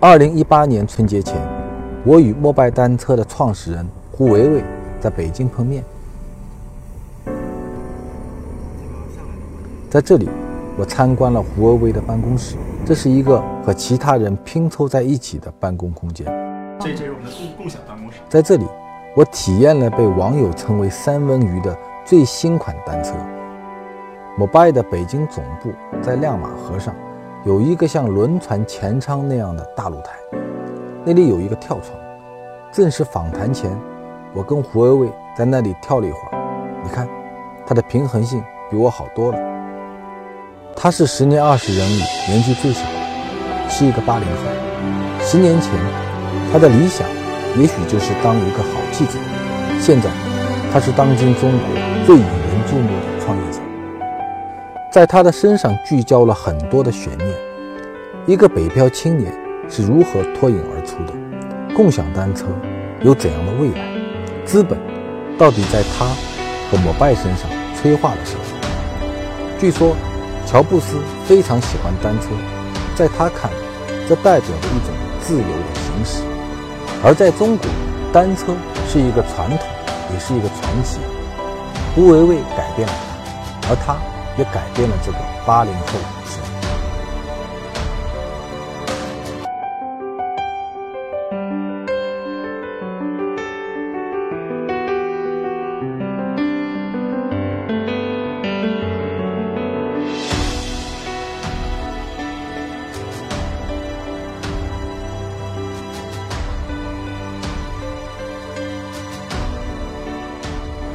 [0.00, 1.34] 二零一八年春节前，
[2.04, 4.64] 我与摩拜单车的创始人胡维维
[5.00, 5.82] 在北京碰面。
[9.90, 10.28] 在这里，
[10.76, 12.54] 我参观了胡维维的办公室，
[12.86, 16.24] 这是一个和其他人拼凑在一起的办公空间。
[16.78, 18.18] 这这是我们的共共享办公室。
[18.28, 18.64] 在这里，
[19.16, 23.14] 我体验了被网友称为“三文鱼”的最新款单车。
[24.36, 26.94] 摩拜的北京总部在亮马河上。
[27.44, 30.10] 有一个像轮船前舱那样的大露台，
[31.04, 31.96] 那里有一个跳床。
[32.72, 33.70] 正式访谈前，
[34.34, 36.82] 我跟胡维维在那里跳了一会儿。
[36.82, 37.08] 你看，
[37.64, 39.38] 他的平衡性比我好多了。
[40.74, 42.80] 他是十年二十人里年纪最小，
[43.68, 44.42] 是一个八零后。
[45.20, 45.72] 十年前，
[46.52, 47.06] 他的理想
[47.56, 49.12] 也许就是当一个好记者。
[49.80, 50.10] 现在，
[50.72, 51.60] 他是当今中国
[52.04, 53.60] 最引人注目的创业者。
[54.90, 57.28] 在他的身上聚焦了很多的悬念：
[58.26, 59.30] 一个北漂青年
[59.68, 61.12] 是如何脱颖而出的？
[61.74, 62.46] 共享单车
[63.02, 63.86] 有怎样的未来？
[64.46, 64.78] 资本
[65.36, 66.06] 到底在他
[66.70, 68.40] 和摩拜身上催化了什么？
[69.60, 69.94] 据说，
[70.46, 72.28] 乔布斯非常喜欢单车，
[72.96, 73.58] 在他看来，
[74.08, 76.22] 这代表着一种自由的行驶；
[77.04, 77.66] 而在中国，
[78.10, 78.54] 单车
[78.88, 79.68] 是一个传统，
[80.14, 80.98] 也是一个传奇。
[81.94, 82.94] 胡维维改变了
[83.60, 84.17] 他，而他。
[84.38, 86.40] 也改变了这个八零后的生。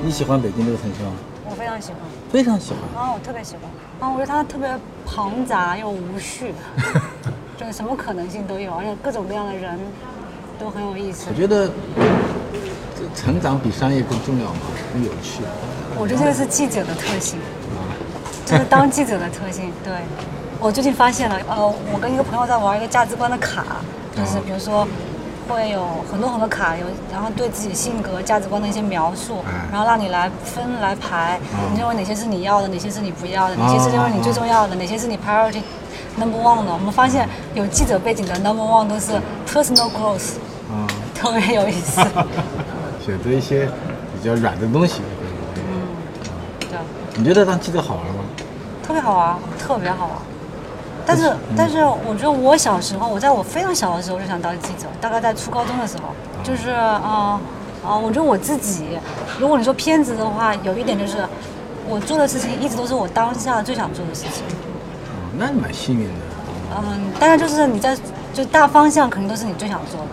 [0.01, 1.32] 你喜欢北京这个城市吗？
[2.33, 3.13] 我非常喜欢，啊！
[3.13, 4.11] 我特别喜欢啊！
[4.11, 4.67] 我觉得它特别
[5.05, 6.51] 庞杂又无序，
[7.55, 9.77] 就 是什么可能性都有，而且各种各样的人
[10.57, 11.27] 都很有意思。
[11.29, 11.69] 我觉得
[13.13, 15.43] 成长比商业更重要嘛，更有趣。
[15.95, 17.37] 我觉得这个是记者的特性，
[18.47, 19.71] 就是当记者的特性。
[19.85, 19.93] 对，
[20.59, 23.63] 我最近发现了，呃，我跟一个朋友在玩一个价值观的卡，
[24.17, 24.87] 就是比如说。
[25.47, 31.39] 会有很多很多卡，有然后对自己性格、价值观的一些描述，然后让你来分来排，
[31.73, 35.61] 你认为哪些是你要的，哪些是你不要的，哪些是认为你最重要的，哪些是你 priority
[36.17, 36.71] number one 的。
[36.73, 39.13] 我们发现有记者背景的 number one 都是
[39.47, 40.35] personal growth，
[40.71, 42.01] 啊， 特别有意思。
[43.03, 43.65] 选择一些
[44.13, 45.01] 比较软的东西。
[45.57, 45.81] 嗯，
[46.59, 46.77] 对。
[47.15, 48.23] 你觉得当记者好玩吗？
[48.81, 50.15] 特别好玩，特别好玩。
[51.05, 56.03] 但是，但是，我觉得我小时候，我在我非常小的时候就想当记者，大概在初高中的时候，
[56.43, 57.39] 就是啊
[57.85, 58.97] 啊，我觉得我自己，
[59.37, 61.17] 如果你说偏执的话，有一点就是，
[61.89, 64.43] 我做的事情一直都是我当下最想做的事情。
[64.45, 66.13] 哦，那你蛮幸运的。
[66.77, 67.97] 嗯，当然就是你在
[68.33, 70.07] 就大方向肯定都是你最想做的。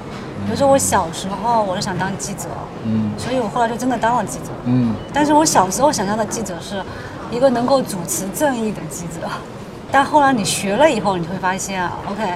[0.45, 2.49] 比如说我小时候我就想当记者，
[2.85, 4.95] 嗯，所以我后来就真的当了记者，嗯。
[5.13, 6.83] 但是我小时候想象的记者是
[7.31, 9.29] 一个能够主持正义的记者。
[9.93, 12.35] 但后来你学了以后，你会发现，OK，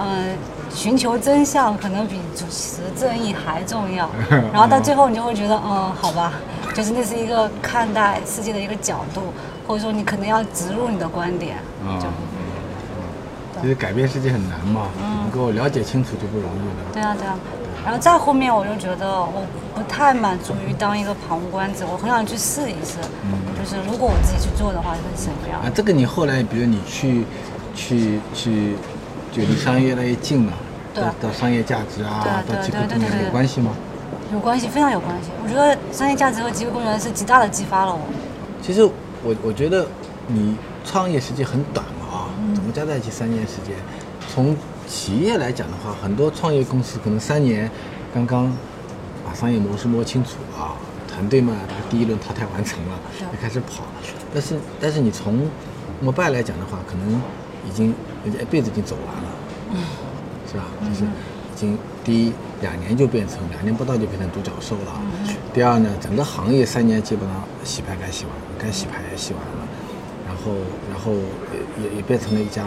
[0.00, 0.36] 嗯，
[0.74, 4.08] 寻求真相可能比主持正义还重要。
[4.52, 6.32] 然后到最后，你就会觉得，嗯，好吧，
[6.74, 9.32] 就是那是一个看待世界的一个角度，
[9.66, 11.56] 或者说你可能要植入你的观点。
[12.00, 12.08] 就，
[13.60, 14.88] 其实改变世界很难嘛，
[15.22, 16.92] 能够了解清楚就不容易了。
[16.92, 17.38] 对啊，对啊。
[17.84, 19.44] 然后再后面，我就觉得我
[19.74, 22.98] 不太满足于当一个旁观者，我很想去试一试，
[23.58, 25.60] 就是如果我自己去做的话，是什么样？
[25.60, 27.24] 啊，这个你后来，比如你去，
[27.74, 28.76] 去去，
[29.32, 30.52] 就离商业越来越近了，
[30.94, 33.72] 到到商业价值啊，到机会公园有关系吗？
[34.32, 35.30] 有关系，非常有关系。
[35.42, 38.00] 我觉得商业价值和机会公园是极大的激发了我。
[38.62, 39.84] 其实我我觉得
[40.28, 43.74] 你创业时间很短嘛啊，怎么加在一起三年时间，
[44.32, 44.56] 从。
[44.92, 47.68] 企业来讲的话，很多创业公司可能三年
[48.12, 48.52] 刚刚
[49.24, 50.76] 把商业模式摸清楚啊，
[51.08, 53.84] 团队嘛，它第一轮淘汰完成了，就开始跑。
[54.34, 55.48] 但是，但是你从
[56.02, 57.20] 摩拜来讲的话，可能
[57.66, 59.30] 已经人家一辈子已经走完了，
[59.72, 59.80] 嗯，
[60.46, 60.64] 是吧？
[60.86, 65.00] 就是已经第一两年就变成两年不到就变成独角兽了。
[65.54, 69.66] 第二呢，整个行业三年基本上洗牌该洗完，该洗牌也洗完了，
[70.28, 70.52] 然后，
[70.90, 71.12] 然后
[71.82, 72.62] 也也变成了一家。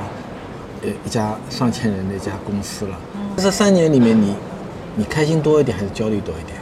[1.06, 2.98] 一家上千人的一家公司了。
[3.38, 4.36] 这三年里面，你
[4.96, 6.58] 你开心多一点还是焦虑多一点？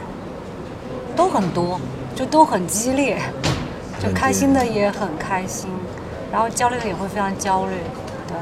[1.14, 1.80] 都很多，
[2.16, 3.18] 就都很激烈，
[4.02, 5.70] 就开心的也很开心，
[6.32, 7.72] 然后焦虑的也会非常焦虑。
[8.26, 8.36] 对。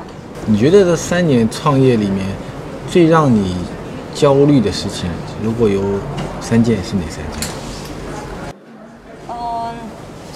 [0.47, 2.27] 你觉得这三年创业里面，
[2.89, 3.57] 最让你
[4.15, 5.11] 焦虑的事情，
[5.43, 5.83] 如果有
[6.41, 7.49] 三件，是哪三件？
[9.29, 9.75] 嗯，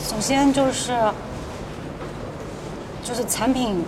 [0.07, 0.93] 首先就是
[3.03, 3.83] 就是产品。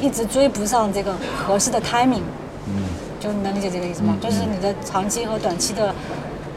[0.00, 1.14] 一直追不上这个
[1.46, 2.22] 合适的 timing，
[2.66, 2.84] 嗯，
[3.18, 4.16] 就能理解这个意思吗？
[4.20, 5.94] 就是你的长期和短期的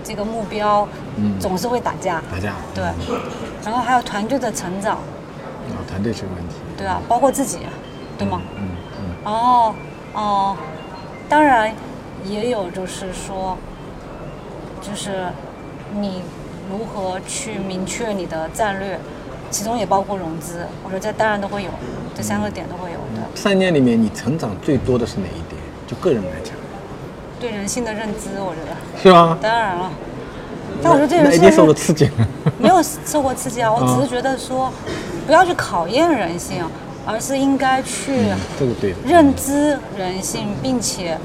[0.03, 0.87] 这个目标，
[1.39, 2.21] 总是会打架。
[2.31, 2.53] 打架。
[2.73, 2.83] 对。
[3.63, 4.97] 然后还有团队的成长。
[4.97, 6.55] 啊，团队是个问题。
[6.77, 7.59] 对啊，包括自己，
[8.17, 8.41] 对吗？
[8.57, 8.67] 嗯
[8.99, 9.31] 嗯。
[9.31, 9.75] 哦
[10.13, 10.57] 哦，
[11.29, 11.73] 当然
[12.25, 13.57] 也有，就是说，
[14.81, 15.27] 就是
[15.99, 16.21] 你
[16.69, 18.99] 如何去明确你的战略，
[19.51, 20.65] 其中也包括融资。
[20.83, 21.69] 我觉得这当然都会有，
[22.15, 23.27] 这三个点都会有的。
[23.35, 25.61] 三年里面，你成长最多的是哪一点？
[25.85, 26.53] 就个人来讲。
[27.39, 29.01] 对人性的认知，我觉得。
[29.01, 29.37] 是吗？
[29.41, 29.91] 当然了。
[30.81, 31.51] 但我觉得这人性。
[31.51, 32.09] 受了刺激。
[32.57, 34.71] 没有受过刺激 啊，我只是觉得说。
[35.27, 36.65] 不要去考验人性，
[37.05, 38.11] 而是应该去
[39.05, 41.17] 认知人性，并且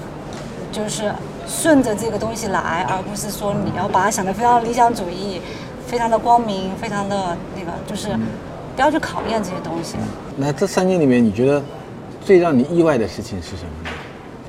[0.71, 1.11] 就是
[1.49, 5.41] 顺着这个东西来，而不是说你要把它想的非常理想主义，
[5.87, 8.09] 非常的光明，非常的那个，就是
[8.75, 9.97] 不要去考验这些东西。
[10.37, 11.63] 那这三年里面，你觉得
[12.21, 13.91] 最让你意外的事情是什么呢？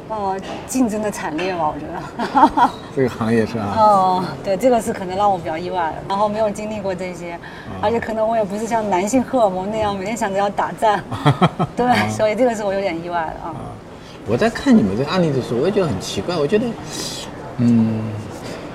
[0.10, 2.69] 哦，竞争的惨烈吧，我觉得。
[2.95, 3.74] 这个行业是吧？
[3.78, 5.95] 哦，对，这个是可能让我比较意外的。
[6.07, 7.38] 然后没有经历过这些，
[7.81, 11.04] 而且可能我也不是像男性荷尔蒙那样每天想着要打战。
[11.75, 13.54] 对，所以这个是我有点意外的啊。
[14.25, 16.36] 我在看你们这个案例的时候，我也觉得很奇怪。
[16.36, 16.66] 我觉得，
[17.57, 18.01] 嗯，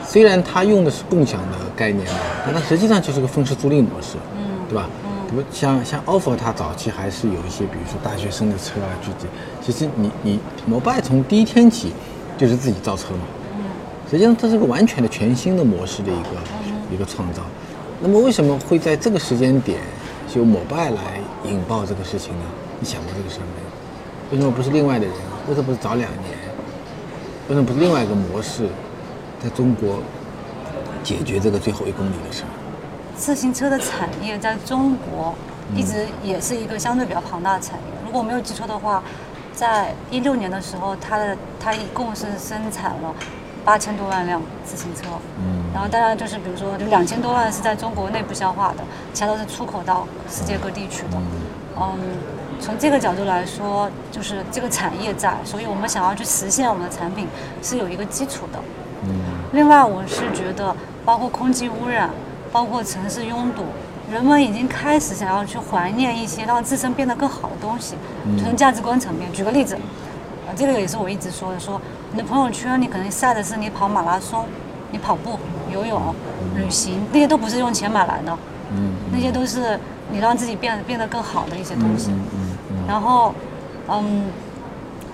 [0.06, 4.88] 虽然他用的是共享的概念嘛，但它实际上就是个分时租赁模式，嗯，对吧？
[5.28, 9.26] 不像像 offer，它早期还是有一些，比如说大学生的车啊，具体
[9.62, 11.92] 其实你你摩拜从第一天起
[12.36, 13.20] 就是自己造车嘛，
[13.56, 13.64] 嗯，
[14.10, 17.42] 实际上这是个完全的全新的模式的一个一个创造。
[18.00, 19.78] 那么为什么会在这个时间点
[20.34, 22.44] 由摩拜来引爆这个事情呢？
[22.80, 24.36] 你想过这个事没有？
[24.36, 25.14] 为什么不是另外的人？
[25.48, 26.36] 为什么不是早两年？
[27.48, 28.66] 为什么不是另外一个模式，
[29.42, 29.98] 在中国
[31.02, 32.50] 解决这个最后一公里的事儿？
[33.16, 35.34] 自行车的产业在中国
[35.76, 37.84] 一直也是一个相对比较庞大的产业。
[38.04, 39.02] 如果我没有记错的话，
[39.54, 43.14] 在一六年的时候，它的它一共是生产了
[43.64, 45.02] 八千多万辆自行车。
[45.38, 45.62] 嗯。
[45.72, 48.82] 然后当然就是比如说，就两千多万是在中国内部消化的，
[49.12, 51.18] 其他都是出口到世界各地去的。
[51.78, 51.98] 嗯。
[52.60, 57.26] 从这个角度来说，就是这个产业在，所以我们想要去实现我们的产品
[57.60, 58.58] 是有一个基础的。
[59.04, 59.14] 嗯。
[59.52, 62.10] 另外，我是觉得包括空气污染。
[62.52, 63.64] 包括城市拥堵，
[64.12, 67.94] 人们已经开始想要去怀念一些让自身变得更好的东西，
[68.38, 69.32] 从价值观层面。
[69.32, 69.74] 举个例子，
[70.46, 74.44] 啊，这个也是我一直说的，说你的朋友圈你可能晒的是你跑马拉松，
[74.90, 75.38] 你跑步、
[75.72, 76.14] 游泳、
[76.54, 78.38] 旅行，那些都不是用钱买来的，
[78.76, 82.10] 嗯，那些都是你让自己变变得更好的一些东西。
[82.86, 83.34] 然后，
[83.88, 84.24] 嗯。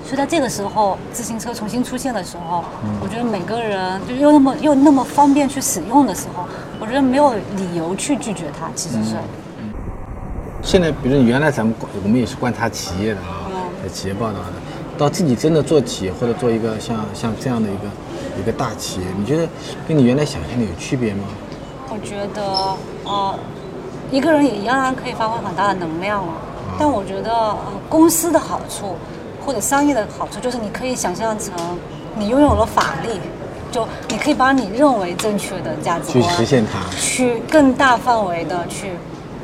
[0.08, 2.64] 所以在这个时候，自行车重新出现的时候，
[2.99, 6.44] 我觉得每个人就又那么又那么方便去使用的时候，
[6.81, 8.70] 我觉得没有理由去拒绝它。
[8.75, 9.16] 其实是。
[10.62, 13.52] 现在，比如原来咱们我们也是观察企业的啊，
[13.82, 14.55] 在企业报道的，
[14.96, 17.82] 到自己真的做企业或者做一个像像这样的一个
[18.40, 19.46] 一个大企业，你觉得
[19.87, 21.25] 跟你原来想象的有区别吗？
[21.90, 22.43] 我觉得，
[23.05, 23.38] 呃，
[24.10, 26.32] 一个人也一样可以发挥很大的能量了。
[26.78, 27.58] 但我觉得，呃，
[27.90, 28.96] 公司的好处。
[29.49, 31.55] 或者商业的好处就是，你可以想象成
[32.19, 33.19] 你拥有了法力，
[33.73, 38.91] 就你可以把你认为正确的价值观去实现它，去更大范围的去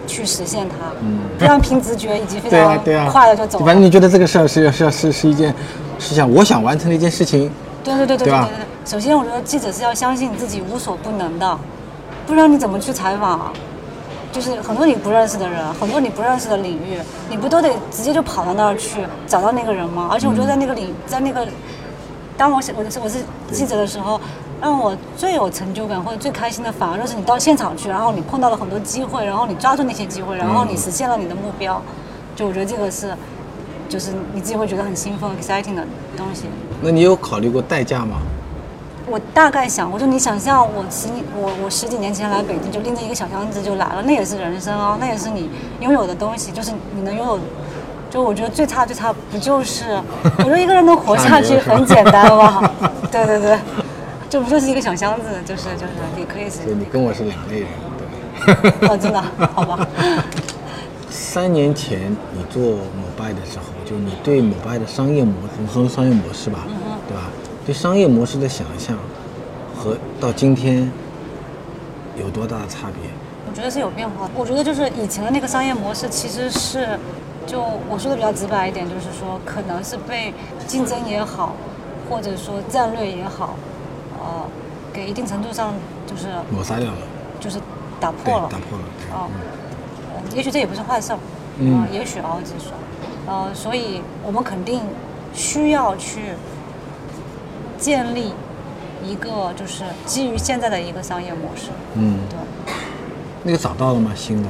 [0.06, 2.78] 去实现它，嗯，非常凭直觉以及非常
[3.10, 3.58] 快的就走。
[3.64, 5.54] 反正你觉得这个事儿是是是是一件，
[5.98, 7.50] 是想我想完成的一件事情。
[7.82, 8.50] 对对对对对对对。
[8.84, 11.58] 首先，我觉得记者是要相信自己无所不能的，
[12.26, 13.50] 不然你怎么去采访？
[14.34, 16.98] 就是很多你不认识的人，很多你不认识的领域，
[17.30, 20.08] 你不都得直接就跑到那儿去找到那个人吗？
[20.10, 21.46] 而且我觉得在那个领，在那个，
[22.36, 23.20] 当我我是我是
[23.52, 24.20] 记者的时候，
[24.60, 31.80] 让我最有成就感或者最开心的，反而就是你到现场去，然后你碰到了很多机会，然后你抓住那些机会，然后你实现了你的目标，
[32.34, 33.14] 就我觉得这个是，
[33.88, 35.86] 就是你自己会觉得很兴奋、exciting 的
[36.16, 36.46] 东西。
[36.82, 38.16] 那你有考虑过代价吗？
[39.06, 47.38] 我大概想，我说你想象我十我我十几年前来北京就拎着一个小箱子就来了，那也是人生哦，那也是你拥有的东西，就是你能拥有，
[48.10, 50.00] 就我觉得最差最差不就是，
[50.38, 52.70] 我觉得一个人能活下去很简单吗？
[53.12, 53.58] 对对对，
[54.30, 56.74] 这不就是一个小箱子，就是就是你可以是。
[56.74, 57.68] 你跟我是两类人，
[58.80, 58.88] 对。
[58.88, 59.22] 哦，真的？
[59.54, 59.86] 好吧。
[61.10, 66.60] 三年前你做某拜的时候，就你对某拜的商业模式和商业模式吧，
[67.06, 67.22] 对吧？
[67.64, 68.96] 对商业模式的想象
[69.74, 70.90] 和到今天
[72.16, 73.10] 有多大的差别？
[73.48, 74.28] 我觉得是有变化。
[74.34, 76.98] 我觉得就是以前的那个商业模式其实是，
[77.46, 80.34] 就我说的比较直白一点，就是说可能是被
[80.66, 81.54] 竞争也好，
[82.10, 83.54] 或者说战略也好，
[84.18, 84.44] 呃，
[84.92, 85.72] 给一定程度上
[86.06, 86.98] 就是抹杀掉了，
[87.40, 87.58] 就是
[87.98, 88.84] 打破了，打破了。
[89.16, 89.28] 啊，
[90.34, 91.18] 也许这也不是坏事儿，
[91.60, 92.72] 嗯，也许熬几说，
[93.26, 94.82] 呃，所以我们肯定
[95.32, 96.34] 需要去。
[97.78, 98.32] 建立
[99.04, 101.70] 一个就是基于现在的一个商业模式。
[101.94, 102.38] 嗯，对。
[103.42, 104.12] 那个找到了吗？
[104.14, 104.48] 新的，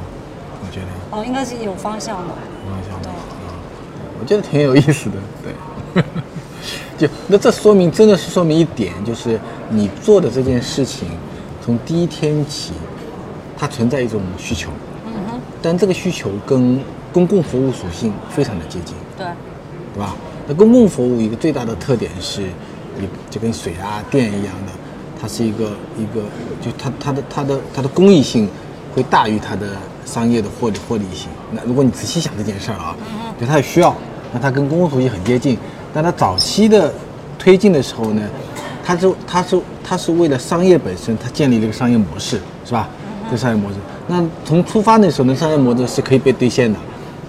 [0.62, 0.86] 我觉得。
[1.10, 2.28] 哦，应该是有方向的。
[2.28, 3.08] 有方向的。
[3.08, 4.20] 对。
[4.20, 6.02] 我觉得挺有意思的，对。
[6.96, 9.38] 就那这说明真的是说明一点，就是
[9.68, 11.08] 你做的这件事情，
[11.64, 12.72] 从第一天起，
[13.58, 14.70] 它存在一种需求。
[15.06, 15.40] 嗯哼。
[15.60, 16.80] 但这个需求跟
[17.12, 18.94] 公共服务属性非常的接近。
[19.18, 19.26] 对。
[19.94, 20.14] 对吧？
[20.46, 22.48] 那公共服务一个最大的特点是，
[22.98, 24.72] 你就跟水啊电一样的，
[25.20, 26.22] 它是一个一个，
[26.60, 28.48] 就它它的它的它的公益性
[28.94, 29.68] 会大于它的
[30.04, 31.28] 商业的获利获利性。
[31.52, 32.96] 那如果你仔细想这件事儿啊，
[33.40, 33.94] 就它也需要，
[34.32, 35.58] 那它跟公共属性很接近。
[35.92, 36.92] 但它早期的
[37.38, 38.22] 推进的时候呢，
[38.84, 42.88] 它是它是它是为了商业本身，它建立了一个商业模式，是吧？
[43.26, 46.78] 这个商业模式，那从出发那时候，那商业模式是可以被兑现的。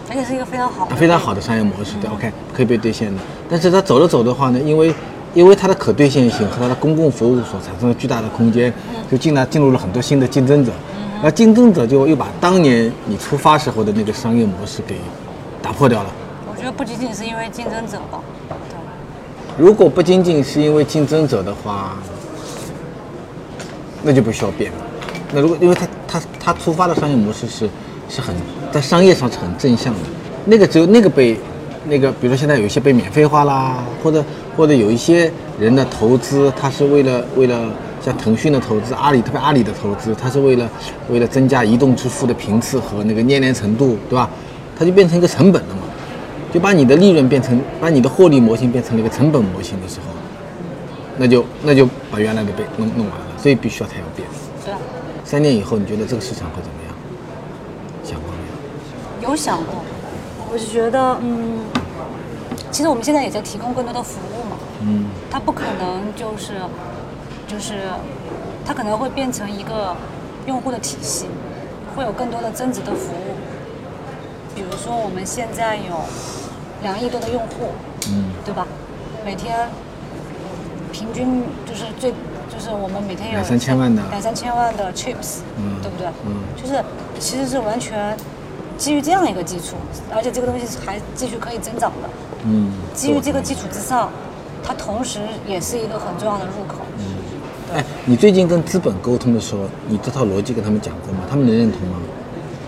[0.09, 3.21] 而且是一个非常好、非常好的商业模式，对，OK，可以被兑现的。
[3.49, 4.93] 但是它走着走的话呢，因为
[5.35, 8.73] 因为它的可兑现性和它的公共服务所产生的巨大的空间，
[9.11, 10.71] 就进来进入了很多新的竞争者，
[11.21, 14.95] 那竞争者就又把当年你出发时候的那个商业模式给
[15.61, 16.09] 打破掉了。
[16.49, 18.55] 我觉得不仅仅是因为竞争者吧，对。
[19.57, 21.97] 如果不仅仅是因为竞争者的话，
[24.01, 24.77] 那就不需要变了。
[25.31, 27.69] 那如果因为他他他出发的商业模式是。
[28.07, 28.35] 是很
[28.71, 29.99] 在商业上是很正向的，
[30.45, 31.35] 那个只有那个被，
[31.87, 34.23] 那个比如说现在有一些被免费化啦，或者
[34.57, 37.71] 或者有一些人的投资，他是为了为了
[38.03, 40.69] 像腾讯的投资，阿里特别阿里的投资，他是为了
[41.09, 44.29] 为了增加移动支付的频次和那个粘连程度，对吧？
[44.77, 45.83] 它就变成一个成本了嘛，
[46.53, 50.11] 就把你的利润变成把你的获利模型变成了一个成本模型的时候，
[51.17, 54.27] 那就那就把原来的被弄弄完了，所以必须要它要变。
[54.65, 54.73] 对。
[55.23, 56.95] 三年以后，你觉得这个市场会怎么样？
[58.03, 59.83] 想过没有有想过，
[60.55, 61.59] 我是觉得，嗯，
[62.71, 66.53] 其实我们现在也在提供更多的服务嘛，嗯，它不可能就是，
[67.45, 67.89] 就是，
[68.65, 69.93] 它可能会变成一个
[70.45, 71.25] 用户的体系，
[71.93, 73.35] 会有更多的增值的服务，
[74.55, 75.99] 比如说我们现在有
[76.81, 77.73] 两亿多的用户，
[78.07, 78.65] 嗯，对吧？
[79.25, 79.67] 每天
[80.93, 82.11] 平均就是最
[82.47, 86.07] 就是我们每天有两三千万的两三千万的 chips，嗯，对不对？
[86.25, 86.81] 嗯，就是
[87.19, 88.15] 其实是完全。
[88.77, 89.75] 基于这样一个基础，
[90.13, 92.09] 而且这个东西还继续可以增长的。
[92.45, 92.71] 嗯。
[92.93, 94.09] 基于这个基础之上，
[94.63, 96.77] 它同时也是一个很重要的入口。
[96.99, 97.05] 嗯。
[97.73, 101.19] 哎，你最近跟资本沟通的时候，你这套逻辑跟他们讲过吗？
[101.29, 101.97] 他们能认同吗？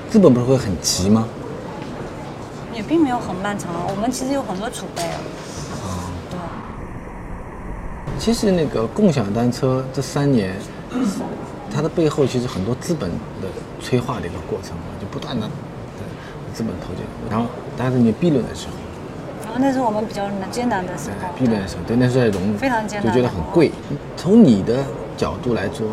[0.09, 1.27] 资本不是会很急吗？
[2.73, 5.19] 也并没有很漫长，我们其实有很多储备啊。
[5.83, 6.09] 啊。
[6.29, 6.39] 对。
[8.17, 10.55] 其实那个共享单车这三年，
[11.73, 13.09] 它的背后其实很多资本
[13.41, 13.47] 的
[13.79, 15.47] 催化的一个过程嘛，就不断的。
[16.57, 17.45] 资本投进，然后
[17.77, 18.73] 但是你 B 轮的时候，
[19.45, 21.27] 然后那是我们比较艰难的时候。
[21.37, 23.71] B 轮的时候，对，那时候融非常艰难，就觉得很贵。
[24.15, 24.83] 从你的
[25.15, 25.87] 角度来说，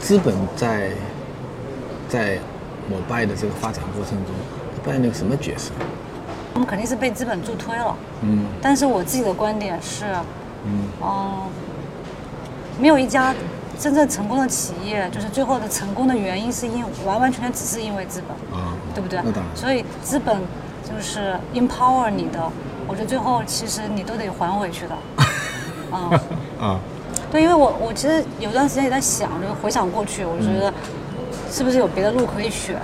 [0.00, 0.90] 资本在
[2.08, 2.36] 在
[2.88, 4.34] 摩拜的这个发展过程中
[4.84, 5.70] 扮演了个什么角色？
[6.52, 7.96] 我们肯定是被资本助推了。
[8.22, 8.46] 嗯。
[8.60, 10.04] 但是我自己的观点是，
[10.64, 11.46] 嗯，哦，
[12.80, 13.32] 没有一家。
[13.80, 19.18] 真正成功的企业，就是最后的成功的原因，是因完完全全只是因为资本，啊，对不对？
[19.54, 20.36] 所以资本
[20.84, 22.38] 就是 empower 你的，
[22.86, 24.94] 我觉得最后其实你都得还回去的。
[25.90, 26.10] 啊
[26.60, 26.78] 啊，
[27.32, 30.70] 对，因为我我其实有段时间也在想，就回想过去，我觉得
[31.50, 32.76] 是不是有别的路可以选？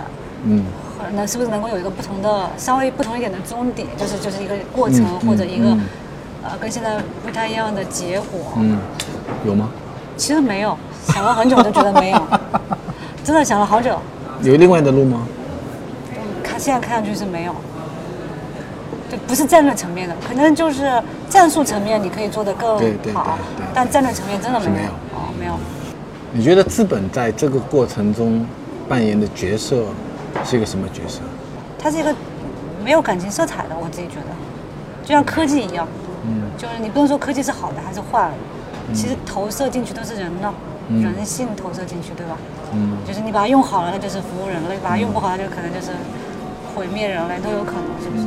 [0.45, 0.65] 嗯，
[1.13, 5.77] 那是不是能够有一个不同的、稍微不同一点的终点，就是就是一个过程或者一个
[6.43, 8.55] 呃跟现在不太一样的结果？
[8.57, 8.79] 嗯，
[9.45, 9.69] 有吗？
[10.17, 10.77] 其实没有，
[11.09, 12.23] 想了很久就觉得没有，
[13.23, 13.99] 真的想了好久。
[14.43, 15.27] 有另外的路吗？
[16.43, 17.55] 看现在看上去是没有，
[19.11, 22.79] 就不是战略层面的，可能就是战术层面你可以做得更
[23.15, 23.39] 好，
[23.75, 24.89] 但战略层面真的没有。
[25.15, 25.53] 哦，没有。
[26.33, 28.47] 你觉得资本在这个过程中
[28.89, 29.85] 扮演的角色
[30.45, 31.21] 是一个什么角色？
[31.79, 32.15] 它是一个
[32.85, 34.27] 没有感情色彩的，我自己觉得，
[35.03, 35.87] 就像科技一样，
[36.27, 38.35] 嗯，就是你不能说科技是好的还是坏的。
[38.95, 40.53] 其实投射进去都是人的，
[40.91, 42.37] 人性投射进去，对吧？
[42.73, 45.93] 嗯，就是你把它用好了，它就是服务人类；把它用不好，它就可能就是
[46.75, 48.27] 毁灭人类，都有可能，是不是？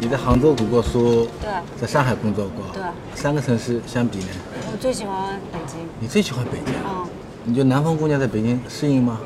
[0.00, 1.50] 你在杭州读过书，对，
[1.80, 2.82] 在上海工作过，对，
[3.14, 4.26] 三个城市相比呢？
[4.70, 5.80] 我最喜欢北京。
[6.00, 6.74] 你最喜欢北京？
[6.86, 7.06] 嗯。
[7.44, 9.18] 你觉得南方姑娘在北京适应吗？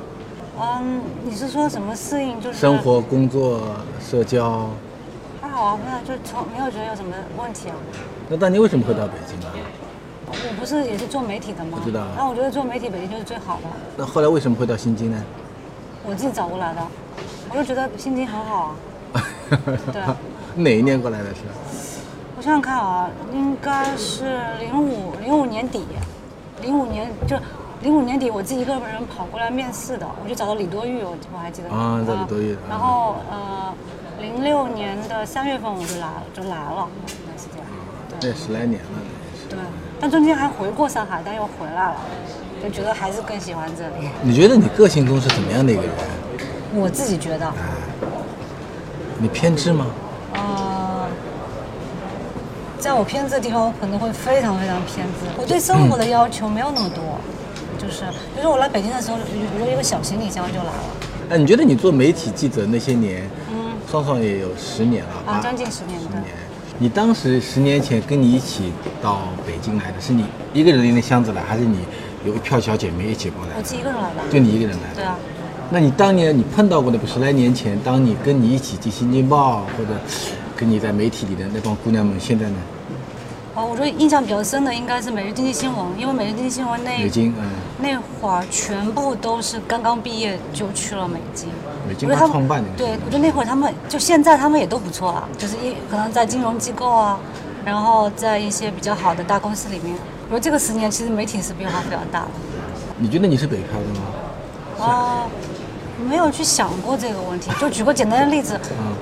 [0.58, 2.40] 嗯，你是说什么适应？
[2.40, 3.60] 就是生活、工作、
[4.00, 4.70] 社交。
[5.52, 7.76] 还好啊，没有，就从没有觉得有什么问题啊。
[8.30, 9.46] 那当年为什么会到北京呢？
[10.26, 11.78] 我不是也是做媒体的吗？
[11.84, 12.06] 知道。
[12.16, 13.64] 那我觉得做媒体北京就是最好的。
[13.98, 15.22] 那后来为什么会到新京呢？
[16.06, 16.80] 我自己找过来的，
[17.50, 18.74] 我就觉得新京很好
[19.12, 19.22] 啊。
[19.92, 20.02] 对，
[20.56, 21.42] 哪一年过来的是？
[22.38, 25.84] 我想想看啊，应该是零五零五年底，
[26.62, 27.36] 零五年就
[27.82, 32.56] 零五年底，我自己一个人跑过来面试的，我就找到李多玉，我我还记得啊，在李多玉。
[32.70, 33.74] 然后呃，
[34.22, 36.88] 零六年的三月份我就来了，就来了，
[37.26, 37.66] 那是这样。
[38.20, 38.88] 对，十来年了。
[39.50, 39.58] 对，
[40.00, 41.96] 但中间还回过上海，但又回来了，
[42.62, 44.08] 就觉得还是更喜欢这里。
[44.22, 45.90] 你觉得你个性中是怎么样的一个人？
[46.72, 47.52] 我自己觉得。
[49.18, 49.86] 你偏执吗？
[50.34, 51.08] 呃，
[52.78, 55.26] 在我偏执的地方，我可能会非常非常偏执。
[55.36, 57.02] 我对生活的要求没有那么多，
[57.76, 59.18] 就是，比如说我来北京的时候，
[59.58, 60.72] 有一个小行李箱就来了。
[61.30, 63.30] 哎，你觉得你做媒体记者那些年，嗯，
[63.92, 66.00] 双双也有十年了，啊，将近十年。
[66.00, 66.24] 十年。
[66.78, 68.72] 你当时十年前跟你一起
[69.02, 71.76] 到北京来的是你一个人拎着箱子来，还是你
[72.24, 73.52] 有一票小姐妹一起过来？
[73.54, 74.32] 我自己一个人来的。
[74.32, 74.94] 就你一个人来。
[74.94, 75.18] 对啊。
[75.70, 79.90] 那你当年你碰到过的不十来年前，当你跟你一起进《新京报》或者
[80.56, 82.56] 跟你在媒体里的那帮姑娘们，现在呢？
[83.54, 86.90] 哦，我觉得印象比较深的应该是《每日经济新闻》，因为《每日经济新闻》那
[87.78, 91.50] 那会儿全部都是刚刚毕业就去了美金。
[91.86, 92.68] 美金他创办的。
[92.78, 97.18] 对，我觉得那会儿他们就现在他们也都不错啊，就是一可能在金融机构啊，
[97.62, 99.94] 然后在一些比较好的大公司里面。
[100.28, 102.28] 我说这个十年其实媒体是变化比较大的。
[102.96, 104.86] 你觉得你是北漂的吗？
[104.86, 105.28] 啊。
[106.02, 108.58] 没有去想过这个问题， 就举个简单的例子，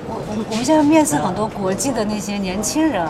[0.07, 3.05] 我我我们现在面试很多国际的那些年轻人，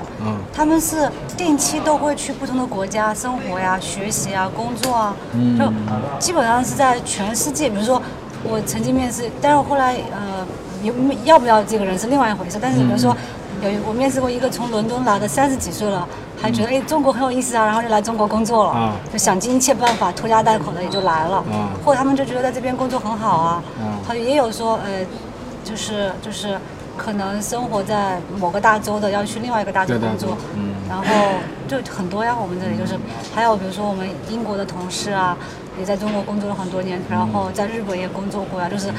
[0.53, 5.15] 他们是定期都会去不同的国家生活呀、学习啊、工作啊，
[5.60, 5.71] 就
[6.19, 7.69] 基本上是在全世界。
[7.69, 8.01] 比如说
[8.43, 10.45] 我曾经面试，但是我后来呃，
[10.83, 10.93] 有
[11.24, 12.57] 要不要这个人是另外一回事。
[12.62, 13.15] 但是比如说
[13.62, 16.08] 有我面试过一个从伦敦来的三十几岁了。
[16.41, 21.44] 还觉得哎，中国很有意思啊，然后就来中国工作了，就想尽一切办法拖家带口的也就来了。
[21.86, 23.63] 或者他们就觉得在这边工作很好啊，
[24.08, 25.06] 他也有说呃，
[25.63, 26.58] 就是就是
[26.98, 30.36] 可能生活在某个大洲的要去另外一个大洲工作，
[30.89, 31.06] 然后
[31.68, 32.36] 就很多呀。
[32.36, 32.98] 我们这里就是
[33.36, 35.38] 还有比如说我们英国的同事啊，
[35.78, 38.67] 也在中国工作了很多年，然后在日本也工作过呀。
[38.67, 38.91] 就是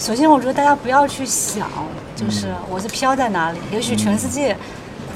[0.00, 1.68] 首先我觉得大家不要去想，
[2.18, 4.56] 就是我是飘在哪里，也许全世界。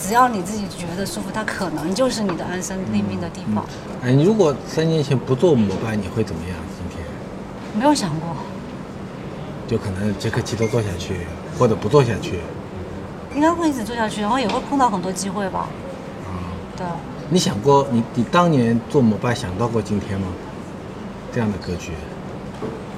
[0.01, 3.65] 只要你自己觉得舒服，它可能就是你的安身立命的地方。
[4.03, 6.57] 哎，你如果三年前不做摩拜，你会怎么样？
[6.77, 7.05] 今天
[7.77, 8.37] 没有想过，
[9.67, 11.27] 就可能这个棋都做下去，
[11.59, 12.39] 或者不做下去。
[13.35, 15.69] 应该会一直做下去，然后也会碰到很多机会吧。
[16.27, 16.31] 啊，
[16.77, 16.87] 对。
[17.29, 20.29] 你想过，你你当年做摩拜想到过今天吗？
[21.33, 21.93] 这样的格局？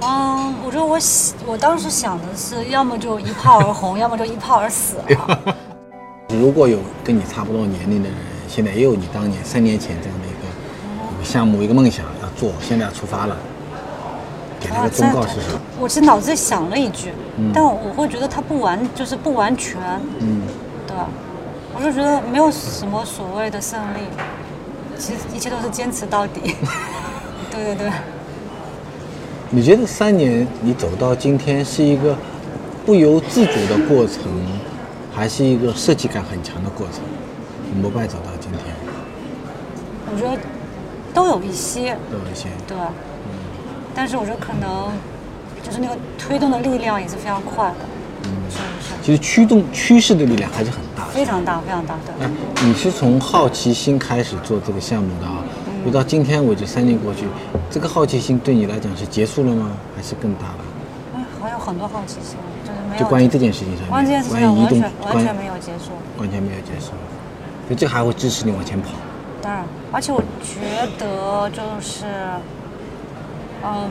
[0.07, 4.97] 嗯，我觉得我想，我当时想的是，要么就一炮而红，要么就一炮而死。
[6.29, 13.37] 如果有跟你差不多年龄的人，现在也有你当年三年前这样的一个一个项目、一个梦想要做，现在要出发了，
[14.61, 15.61] 给他的忠告是什么？
[15.81, 17.13] 我是脑子里想了一句，
[17.55, 19.81] 但我会觉得它不完，就是不完全。
[20.19, 20.43] 嗯，
[20.87, 20.97] 对，
[21.75, 24.01] 我就觉得没有什么所谓的胜利，
[24.99, 26.57] 其实一切都是坚持到底。
[27.51, 27.93] 对 对对。
[29.55, 32.19] 你觉得三年你走到今天是一个
[32.85, 34.19] 不由自主的过程？
[35.15, 37.01] 还是一个设计感很强的过程，
[37.81, 38.75] 摩拜走到今天，
[40.13, 40.37] 我觉得
[41.15, 43.39] 都有一些，都有一些，对，嗯，
[43.95, 44.91] 但是我觉得可能
[45.63, 47.77] 就是那个推动的力量也是非常快的，
[48.25, 48.95] 嗯，是是。
[49.05, 52.67] 其实驱动趋势的力量还是很大，非常大，非常大，对。
[52.67, 55.39] 你是从好奇心开始做这个项目的啊？
[55.87, 57.27] 就到今天为止三年过去，
[57.75, 59.73] 这个好奇心对你来讲是结束了吗？
[59.97, 60.59] 还是更大了？
[61.17, 62.37] 哎，还有很多好奇心。
[62.65, 63.03] 就是没有。
[63.03, 66.93] 就关于这件事情上，关于这件事情完全完全没有结束，完全没有结束，
[67.67, 68.91] 所以这还会支持你往前跑。
[69.43, 72.05] 当然，而且我觉得就是，
[73.65, 73.91] 嗯，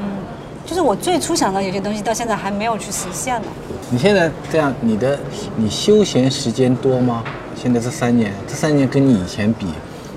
[0.65, 3.48] 就是我最初想到有些东西，到现在还没有去实现呢。
[3.89, 5.19] 你现在这样，你的
[5.58, 7.22] 你休闲时间多吗？
[7.62, 9.67] 现在这三年，这三年跟你以前比，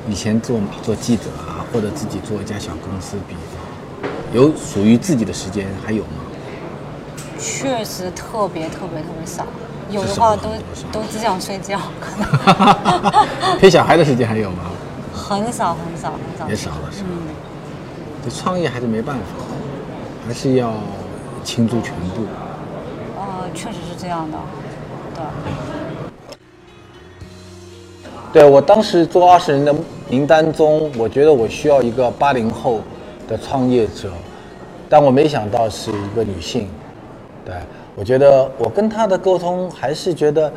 [0.09, 3.35] 以前做做记者啊，或者自己做一家小公司比，
[4.33, 6.11] 有属于自己的时间还有吗？
[7.39, 9.45] 确实特别特别特别少，
[9.91, 10.49] 有的话都
[10.91, 11.79] 都只想睡觉。
[13.61, 14.65] 陪小孩的时间还有吗？
[15.12, 17.09] 很少很少很少，也少了是吧？
[17.11, 17.29] 嗯，
[18.25, 19.23] 这创业还是没办法，
[20.27, 20.75] 还是要
[21.45, 22.25] 倾注全部。
[23.17, 24.39] 呃，确实是这样的，
[25.15, 25.23] 对。
[28.33, 29.75] 对我当时做二十人的
[30.09, 32.81] 名单中，我觉得我需要一个八零后
[33.29, 34.11] 的创业者，
[34.89, 36.69] 但我没想到是一个女性。
[37.45, 37.55] 对，
[37.95, 40.53] 我觉得我跟她的沟通还是觉得，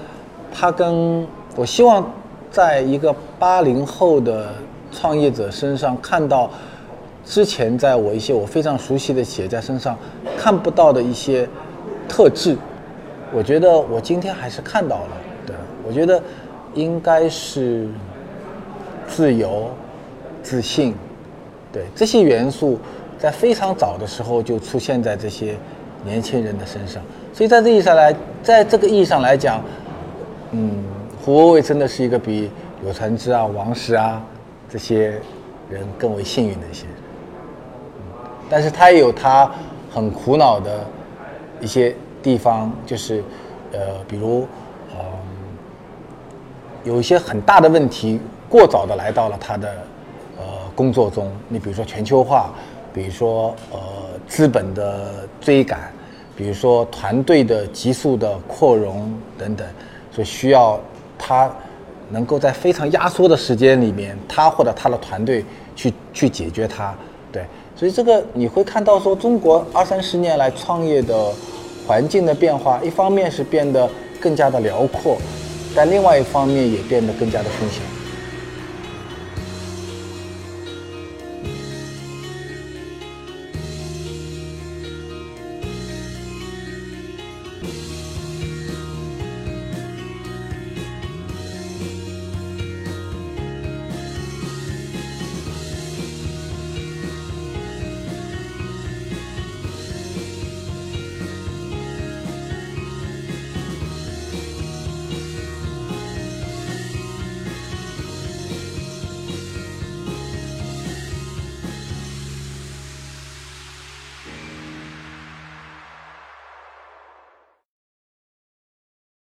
[0.54, 2.12] 她跟我希望
[2.52, 4.48] 在一个八零后的
[4.92, 6.50] 创业者身上看到
[7.24, 9.96] 之前在我一些我非常熟悉的企业家身上
[10.38, 11.48] 看不到的一些
[12.08, 12.58] 特质，
[13.32, 15.56] 我觉得我今天还是看到了，对，
[15.88, 16.22] 我觉得
[16.74, 17.88] 应该是
[19.08, 19.70] 自由、
[20.42, 20.96] 自信，
[21.72, 22.80] 对这些元素，
[23.18, 25.56] 在非常早的时候就出现在这些
[26.04, 27.02] 年轻人的身上。
[27.34, 29.64] 所以在这意义上来，在这个意义上来讲，
[30.52, 30.84] 嗯，
[31.24, 32.52] 胡伟伟真的是一个比
[32.84, 34.22] 柳传志啊、王石啊
[34.70, 35.20] 这些
[35.70, 36.96] 人更为幸运的一些人。
[38.50, 39.50] 但是他也有他
[39.92, 40.86] 很苦恼的
[41.60, 41.96] 一些。
[42.22, 43.24] 地方就是，
[43.72, 44.46] 呃，比如，
[44.92, 45.00] 嗯，
[46.84, 49.74] 有一些很大的问题，过早的来到了他的
[50.80, 51.30] 工作中。
[51.50, 52.52] 你比如说全球化，
[52.94, 53.80] 比如说呃
[54.30, 55.92] 资本的追赶，
[56.38, 59.68] 比如说团队的急速的扩容等等，
[60.10, 60.80] 所以需要
[61.18, 61.52] 他
[62.10, 65.44] 能够在非常压缩的时间里面，他或者他的团队
[65.76, 66.96] 去去解决它。
[67.30, 67.44] 对，
[67.76, 71.34] 所以这个你会看到说，中国二三十年来创业的。
[71.88, 73.90] 环境的变化，一方面是变得
[74.22, 75.18] 更加的辽阔，
[75.76, 77.82] 但另外一方面也变得更加的凶险。